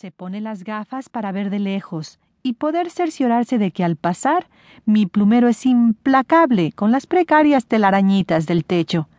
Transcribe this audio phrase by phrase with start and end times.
[0.00, 4.46] Se pone las gafas para ver de lejos y poder cerciorarse de que al pasar
[4.86, 9.10] mi plumero es implacable con las precarias telarañitas del techo.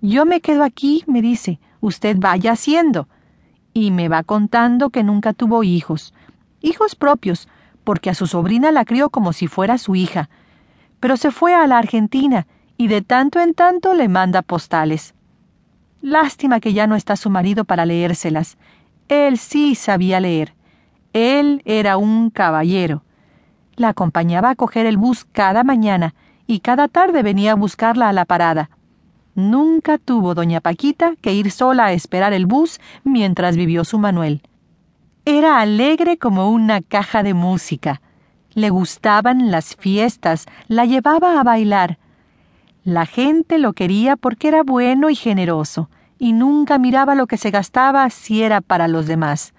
[0.00, 3.08] Yo me quedo aquí, me dice, usted vaya haciendo.
[3.74, 6.14] Y me va contando que nunca tuvo hijos,
[6.62, 7.46] hijos propios,
[7.84, 10.30] porque a su sobrina la crió como si fuera su hija.
[10.98, 12.46] Pero se fue a la Argentina
[12.78, 15.14] y de tanto en tanto le manda postales.
[16.00, 18.56] Lástima que ya no está su marido para leérselas.
[19.08, 20.54] Él sí sabía leer.
[21.12, 23.02] Él era un caballero.
[23.76, 26.14] La acompañaba a coger el bus cada mañana
[26.46, 28.70] y cada tarde venía a buscarla a la parada.
[29.34, 34.42] Nunca tuvo doña Paquita que ir sola a esperar el bus mientras vivió su Manuel.
[35.24, 38.00] Era alegre como una caja de música.
[38.54, 41.98] Le gustaban las fiestas, la llevaba a bailar.
[42.82, 47.50] La gente lo quería porque era bueno y generoso, y nunca miraba lo que se
[47.50, 49.54] gastaba si era para los demás.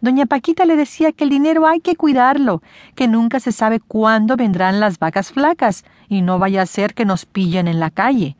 [0.00, 2.62] Doña Paquita le decía que el dinero hay que cuidarlo,
[2.94, 7.04] que nunca se sabe cuándo vendrán las vacas flacas, y no vaya a ser que
[7.04, 8.36] nos pillen en la calle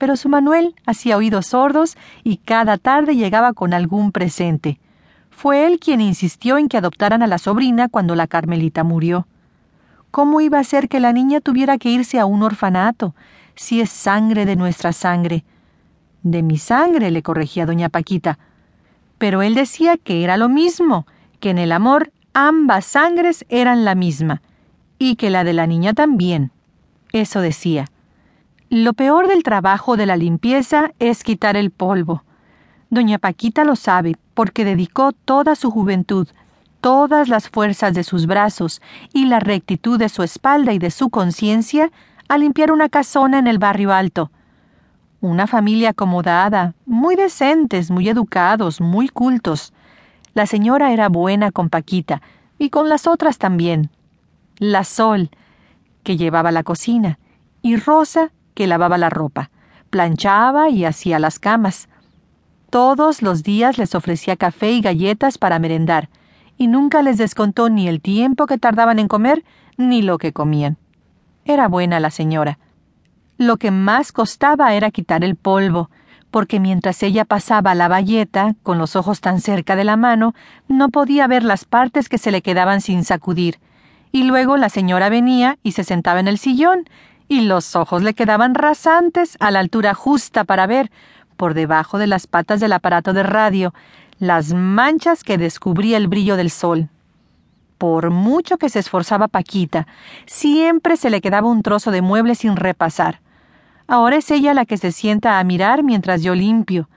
[0.00, 4.80] pero su Manuel hacía oídos sordos y cada tarde llegaba con algún presente.
[5.28, 9.26] Fue él quien insistió en que adoptaran a la sobrina cuando la Carmelita murió.
[10.10, 13.14] ¿Cómo iba a ser que la niña tuviera que irse a un orfanato,
[13.56, 15.44] si es sangre de nuestra sangre?
[16.22, 18.38] De mi sangre, le corregía doña Paquita.
[19.18, 21.06] Pero él decía que era lo mismo,
[21.40, 24.42] que en el amor ambas sangres eran la misma,
[24.98, 26.52] y que la de la niña también.
[27.12, 27.86] Eso decía.
[28.68, 32.22] Lo peor del trabajo de la limpieza es quitar el polvo.
[32.88, 36.28] Doña Paquita lo sabe, porque dedicó toda su juventud,
[36.80, 38.80] todas las fuerzas de sus brazos
[39.12, 41.90] y la rectitud de su espalda y de su conciencia
[42.28, 44.30] a limpiar una casona en el barrio alto.
[45.22, 49.74] Una familia acomodada, muy decentes, muy educados, muy cultos.
[50.32, 52.22] La señora era buena con Paquita,
[52.58, 53.90] y con las otras también.
[54.58, 55.30] La Sol,
[56.04, 57.18] que llevaba la cocina,
[57.60, 59.50] y Rosa, que lavaba la ropa,
[59.90, 61.90] planchaba y hacía las camas.
[62.70, 66.08] Todos los días les ofrecía café y galletas para merendar,
[66.56, 69.44] y nunca les descontó ni el tiempo que tardaban en comer
[69.76, 70.78] ni lo que comían.
[71.44, 72.58] Era buena la señora.
[73.40, 75.88] Lo que más costaba era quitar el polvo,
[76.30, 80.34] porque mientras ella pasaba la bayeta, con los ojos tan cerca de la mano,
[80.68, 83.58] no podía ver las partes que se le quedaban sin sacudir.
[84.12, 86.86] Y luego la señora venía y se sentaba en el sillón,
[87.28, 90.90] y los ojos le quedaban rasantes a la altura justa para ver,
[91.38, 93.72] por debajo de las patas del aparato de radio,
[94.18, 96.90] las manchas que descubría el brillo del sol.
[97.78, 99.86] Por mucho que se esforzaba Paquita,
[100.26, 103.20] siempre se le quedaba un trozo de mueble sin repasar.
[103.90, 106.88] Ahora es ella la que se sienta a mirar mientras yo limpio.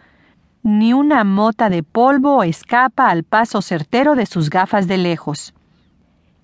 [0.61, 5.55] Ni una mota de polvo escapa al paso certero de sus gafas de lejos.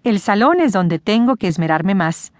[0.03, 2.33] El salón es donde tengo que esmerarme más.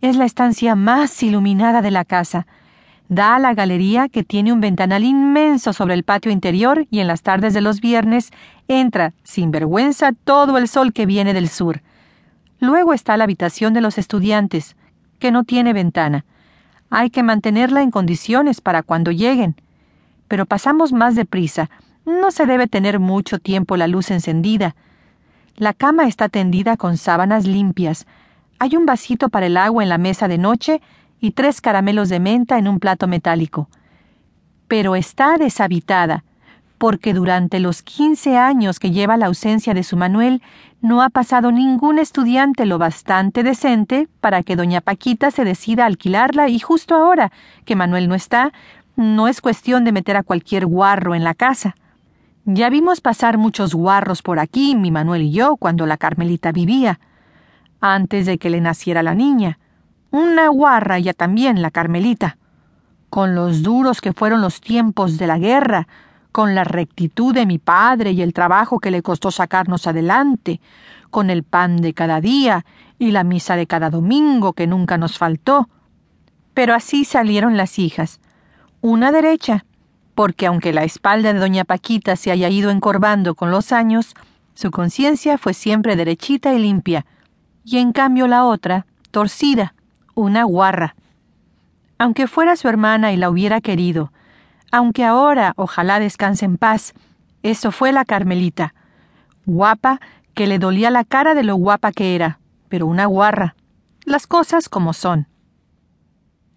[0.00, 2.48] Es la estancia más iluminada de la casa.
[3.08, 7.06] Da a la galería que tiene un ventanal inmenso sobre el patio interior y en
[7.06, 8.32] las tardes de los viernes
[8.66, 11.82] entra, sin vergüenza, todo el sol que viene del sur.
[12.58, 14.74] Luego está la habitación de los estudiantes,
[15.20, 16.24] que no tiene ventana.
[16.96, 19.56] Hay que mantenerla en condiciones para cuando lleguen.
[20.28, 21.68] Pero pasamos más deprisa.
[22.06, 24.76] No se debe tener mucho tiempo la luz encendida.
[25.56, 28.06] La cama está tendida con sábanas limpias,
[28.58, 30.80] hay un vasito para el agua en la mesa de noche
[31.20, 33.68] y tres caramelos de menta en un plato metálico.
[34.68, 36.24] Pero está deshabitada,
[36.84, 40.42] porque durante los quince años que lleva la ausencia de su Manuel
[40.82, 45.86] no ha pasado ningún estudiante lo bastante decente para que doña Paquita se decida a
[45.86, 47.32] alquilarla y justo ahora
[47.64, 48.52] que Manuel no está,
[48.96, 51.74] no es cuestión de meter a cualquier guarro en la casa.
[52.44, 57.00] Ya vimos pasar muchos guarros por aquí, mi Manuel y yo, cuando la Carmelita vivía
[57.80, 59.58] antes de que le naciera la niña.
[60.10, 62.36] Una guarra ya también, la Carmelita.
[63.08, 65.88] Con los duros que fueron los tiempos de la guerra,
[66.34, 70.60] con la rectitud de mi padre y el trabajo que le costó sacarnos adelante,
[71.10, 72.66] con el pan de cada día
[72.98, 75.68] y la misa de cada domingo que nunca nos faltó.
[76.52, 78.18] Pero así salieron las hijas,
[78.80, 79.64] una derecha,
[80.16, 84.16] porque aunque la espalda de doña Paquita se haya ido encorvando con los años,
[84.54, 87.06] su conciencia fue siempre derechita y limpia,
[87.64, 89.76] y en cambio la otra, torcida,
[90.16, 90.96] una guarra.
[91.96, 94.10] Aunque fuera su hermana y la hubiera querido,
[94.74, 96.94] aunque ahora ojalá descanse en paz,
[97.44, 98.74] eso fue la Carmelita,
[99.46, 100.00] guapa
[100.34, 103.54] que le dolía la cara de lo guapa que era, pero una guarra.
[104.04, 105.28] Las cosas como son.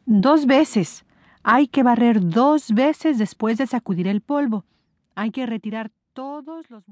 [0.08, 1.06] Dos veces.
[1.44, 4.66] Hay que barrer dos veces después de sacudir el polvo.
[5.14, 6.86] Hay que retirar todos los